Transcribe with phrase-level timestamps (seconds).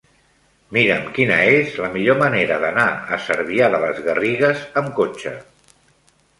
[0.77, 5.39] Mira'm quina és la millor manera d'anar a Cervià de les Garrigues amb cotxe.